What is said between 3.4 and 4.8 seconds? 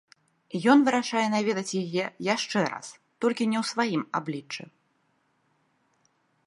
не ў сваім абліччы.